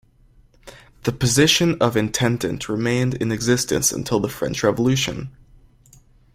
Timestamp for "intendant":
1.95-2.67